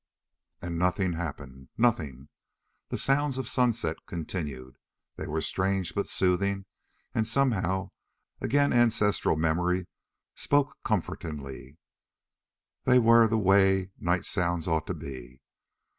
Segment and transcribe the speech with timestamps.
[0.63, 1.69] And nothing happened.
[1.77, 2.29] Nothing.
[2.89, 4.77] The sounds of sunset continued.
[5.15, 6.65] They were strange but soothing
[7.13, 7.91] and somehow
[8.41, 9.85] again ancestral memory
[10.33, 11.77] spoke comfortingly
[12.85, 15.39] they were the way night sounds ought to be.